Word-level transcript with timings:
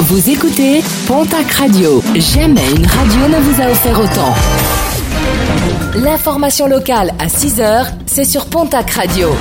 Vous 0.00 0.28
écoutez 0.28 0.82
Pontac 1.06 1.50
Radio. 1.52 2.02
Jamais 2.16 2.68
une 2.70 2.84
radio 2.84 3.28
ne 3.28 3.40
vous 3.40 3.62
a 3.62 3.70
offert 3.70 3.98
autant. 4.00 4.34
L'information 5.94 6.66
locale 6.66 7.14
à 7.20 7.26
6h, 7.28 7.86
c'est 8.04 8.24
sur 8.24 8.46
Pontac 8.46 8.90
Radio. 8.90 9.34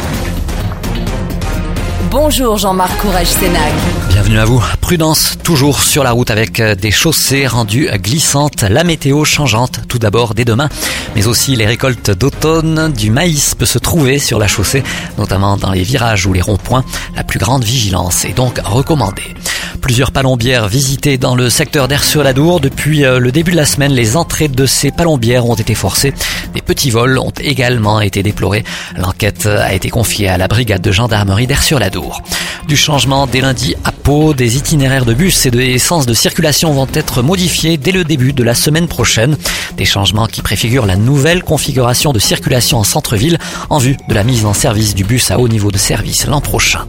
Bonjour 2.11 2.59
Jean-Marc 2.59 2.95
Courage 3.01 3.27
Sénac. 3.27 3.73
Bienvenue 4.09 4.37
à 4.37 4.45
vous. 4.45 4.63
Prudence 4.79 5.37
toujours 5.43 5.81
sur 5.81 6.03
la 6.03 6.11
route 6.11 6.29
avec 6.29 6.59
euh, 6.59 6.75
des 6.75 6.91
chaussées 6.91 7.47
rendues 7.47 7.89
glissantes, 7.95 8.61
la 8.61 8.83
météo 8.83 9.25
changeante 9.25 9.79
tout 9.87 9.97
d'abord 9.97 10.35
dès 10.35 10.45
demain, 10.45 10.69
mais 11.15 11.25
aussi 11.25 11.55
les 11.55 11.65
récoltes 11.65 12.11
d'automne. 12.11 12.93
Du 12.95 13.09
maïs 13.09 13.55
peut 13.55 13.65
se 13.65 13.79
trouver 13.79 14.19
sur 14.19 14.37
la 14.37 14.47
chaussée, 14.47 14.83
notamment 15.17 15.57
dans 15.57 15.71
les 15.71 15.81
virages 15.81 16.27
ou 16.27 16.33
les 16.33 16.41
ronds-points. 16.41 16.85
La 17.15 17.23
plus 17.23 17.39
grande 17.39 17.63
vigilance 17.63 18.23
est 18.23 18.33
donc 18.33 18.59
recommandée. 18.63 19.33
Plusieurs 19.83 20.11
palombières 20.11 20.69
visitées 20.69 21.17
dans 21.17 21.35
le 21.35 21.49
secteur 21.49 21.89
d'Air-sur-la-Dour. 21.89 22.61
Depuis 22.61 23.03
euh, 23.03 23.19
le 23.19 23.33
début 23.33 23.51
de 23.51 23.57
la 23.57 23.65
semaine, 23.65 23.91
les 23.91 24.15
entrées 24.15 24.47
de 24.47 24.65
ces 24.65 24.91
palombières 24.91 25.45
ont 25.45 25.55
été 25.55 25.75
forcées. 25.75 26.13
Des 26.53 26.61
petits 26.61 26.89
vols 26.89 27.19
ont 27.19 27.33
également 27.41 27.99
été 27.99 28.23
déplorés. 28.23 28.63
L'enquête 28.95 29.45
a 29.45 29.73
été 29.73 29.89
confiée 29.89 30.29
à 30.29 30.37
la 30.37 30.47
brigade 30.47 30.81
de 30.81 30.91
gendarmerie 30.93 31.47
d'Air-sur-la-Dour. 31.47 32.21
Du 32.69 32.77
changement 32.77 33.27
dès 33.27 33.41
lundi 33.41 33.75
à 33.83 33.91
Pau, 33.91 34.33
des 34.33 34.55
itinéraires 34.55 35.03
de 35.03 35.13
bus 35.13 35.45
et 35.45 35.51
de 35.51 35.77
sens 35.77 36.05
de 36.05 36.13
circulation 36.13 36.71
vont 36.71 36.87
être 36.93 37.21
modifiés 37.21 37.75
dès 37.75 37.91
le 37.91 38.05
début 38.05 38.31
de 38.31 38.43
la 38.43 38.55
semaine 38.55 38.87
prochaine. 38.87 39.35
Des 39.75 39.85
changements 39.85 40.27
qui 40.27 40.41
préfigurent 40.41 40.85
la 40.85 40.95
nouvelle 40.95 41.43
configuration 41.43 42.13
de 42.13 42.19
circulation 42.19 42.79
en 42.79 42.85
centre-ville 42.85 43.37
en 43.69 43.79
vue 43.79 43.97
de 44.07 44.13
la 44.13 44.23
mise 44.23 44.45
en 44.45 44.53
service 44.53 44.95
du 44.95 45.03
bus 45.03 45.29
à 45.29 45.39
haut 45.39 45.49
niveau 45.49 45.71
de 45.71 45.77
service 45.77 46.25
l'an 46.25 46.39
prochain. 46.39 46.85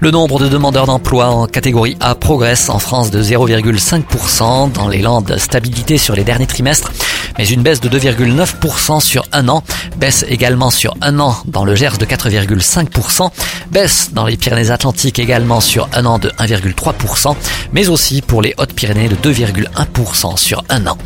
Le 0.00 0.12
nombre 0.12 0.38
de 0.38 0.46
demandeurs 0.46 0.86
d'emploi 0.86 1.26
en 1.26 1.46
catégorie 1.46 1.96
A 1.98 2.14
progresse 2.14 2.68
en 2.68 2.78
France 2.78 3.10
de 3.10 3.20
0,5%, 3.20 4.70
dans 4.70 4.88
les 4.88 5.02
Landes. 5.02 5.34
Stabilité 5.38 5.98
sur 5.98 6.14
les 6.14 6.22
derniers 6.22 6.46
trimestres, 6.46 6.92
mais 7.36 7.48
une 7.48 7.62
baisse 7.62 7.80
de 7.80 7.88
2,9% 7.88 9.00
sur 9.00 9.24
un 9.32 9.48
an, 9.48 9.64
baisse 9.96 10.24
également 10.28 10.70
sur 10.70 10.94
un 11.00 11.18
an 11.18 11.36
dans 11.46 11.64
le 11.64 11.74
Gers 11.74 11.98
de 11.98 12.04
4,5%, 12.04 13.30
baisse 13.72 14.10
dans 14.12 14.26
les 14.26 14.36
Pyrénées-Atlantiques 14.36 15.18
également 15.18 15.60
sur 15.60 15.88
un 15.92 16.06
an 16.06 16.18
de 16.20 16.28
1,3%, 16.30 17.34
mais 17.72 17.88
aussi 17.88 18.22
pour 18.22 18.40
les 18.40 18.54
Hautes-Pyrénées 18.56 19.08
de 19.08 19.16
2,1% 19.16 20.36
sur 20.36 20.62
un 20.68 20.86
an. 20.86 20.96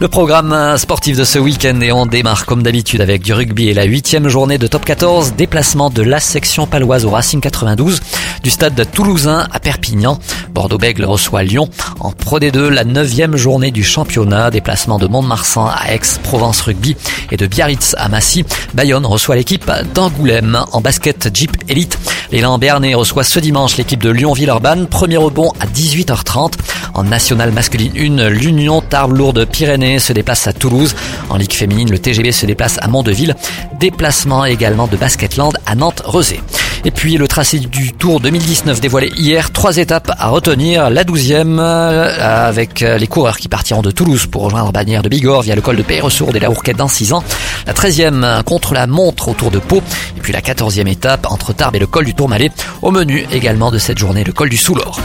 Le 0.00 0.08
programme 0.08 0.76
sportif 0.78 1.16
de 1.16 1.22
ce 1.22 1.38
week-end 1.38 1.80
et 1.80 1.92
on 1.92 2.06
démarre 2.06 2.44
comme 2.44 2.64
d'habitude 2.64 3.00
avec 3.00 3.22
du 3.22 3.32
rugby 3.32 3.68
et 3.68 3.74
la 3.74 3.84
huitième 3.84 4.28
journée 4.28 4.58
de 4.58 4.66
top 4.66 4.84
14, 4.84 5.34
déplacement 5.34 5.90
de 5.90 6.02
la 6.02 6.18
section 6.18 6.66
paloise 6.66 7.04
au 7.04 7.10
Racing 7.10 7.40
92, 7.40 8.00
du 8.42 8.50
stade 8.50 8.90
toulousain 8.92 9.46
à 9.52 9.60
Perpignan. 9.60 10.18
Bordeaux-Bègle 10.52 11.04
reçoit 11.04 11.42
Lyon. 11.42 11.68
En 12.00 12.10
Pro 12.10 12.38
D2, 12.38 12.68
la 12.68 12.84
neuvième 12.84 13.36
journée 13.36 13.70
du 13.70 13.84
championnat, 13.84 14.50
déplacement 14.50 14.98
de 14.98 15.06
Mont-de-Marsan 15.06 15.66
à 15.66 15.92
Aix-Provence 15.92 16.60
Rugby 16.62 16.96
et 17.30 17.36
de 17.36 17.46
Biarritz 17.46 17.94
à 17.98 18.08
Massy. 18.08 18.44
Bayonne 18.74 19.06
reçoit 19.06 19.36
l'équipe 19.36 19.70
d'Angoulême. 19.94 20.58
En 20.72 20.80
basket 20.80 21.30
Jeep 21.32 21.56
Elite, 21.68 21.98
l'élan 22.30 22.58
Bernet 22.58 22.94
reçoit 22.94 23.24
ce 23.24 23.38
dimanche 23.38 23.76
l'équipe 23.76 24.02
de 24.02 24.10
Lyon-Villeurbanne. 24.10 24.86
Premier 24.86 25.16
rebond 25.16 25.52
à 25.60 25.66
18h30. 25.66 26.54
En 26.94 27.04
nationale 27.04 27.52
masculine 27.52 28.20
1, 28.20 28.28
l'Union 28.28 28.82
Tarbes-Lourdes-Pyrénées 28.82 29.98
se 29.98 30.12
déplace 30.12 30.46
à 30.46 30.52
Toulouse. 30.52 30.94
En 31.30 31.36
Ligue 31.36 31.52
féminine, 31.52 31.90
le 31.90 31.98
TGB 31.98 32.32
se 32.32 32.46
déplace 32.46 32.78
à 32.80 32.88
Mondeville. 32.88 33.36
Déplacement 33.78 34.44
également 34.44 34.86
de 34.86 34.96
Basketland 34.96 35.52
à 35.66 35.74
Nantes-Rezé. 35.74 36.40
Et 36.84 36.90
puis 36.90 37.16
le 37.16 37.28
tracé 37.28 37.60
du 37.60 37.92
Tour 37.92 38.18
2019 38.18 38.80
dévoilé 38.80 39.12
hier, 39.16 39.52
trois 39.52 39.76
étapes 39.76 40.12
à 40.18 40.28
retenir. 40.28 40.90
La 40.90 41.04
douzième 41.04 41.60
euh, 41.60 42.12
avec 42.18 42.82
euh, 42.82 42.98
les 42.98 43.06
coureurs 43.06 43.36
qui 43.36 43.48
partiront 43.48 43.82
de 43.82 43.92
Toulouse 43.92 44.26
pour 44.26 44.42
rejoindre 44.42 44.72
Bagnères 44.72 45.02
de 45.02 45.08
Bigorre 45.08 45.42
via 45.42 45.54
le 45.54 45.60
col 45.60 45.76
de 45.76 45.82
Peyresourde 45.82 46.34
et 46.34 46.40
la 46.40 46.50
Hourquette 46.50 46.76
dans 46.76 46.88
6 46.88 47.12
ans. 47.12 47.22
La 47.68 47.72
treizième 47.72 48.24
euh, 48.24 48.42
contre 48.42 48.74
la 48.74 48.88
montre 48.88 49.28
autour 49.28 49.52
de 49.52 49.60
Pau. 49.60 49.80
Et 50.16 50.20
puis 50.20 50.32
la 50.32 50.40
quatorzième 50.40 50.88
étape 50.88 51.30
entre 51.30 51.52
Tarbes 51.52 51.76
et 51.76 51.78
le 51.78 51.86
col 51.86 52.04
du 52.04 52.14
Tourmalet. 52.14 52.50
Au 52.82 52.90
menu 52.90 53.26
également 53.30 53.70
de 53.70 53.78
cette 53.78 53.98
journée, 53.98 54.24
le 54.24 54.32
col 54.32 54.48
du 54.48 54.56
Soulor. 54.56 55.00